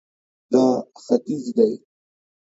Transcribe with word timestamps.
دا 0.51 0.65
ختیځ 1.03 1.45
دی 1.57 1.71